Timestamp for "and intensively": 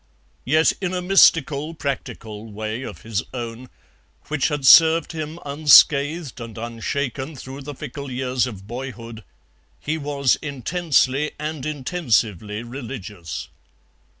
11.37-12.63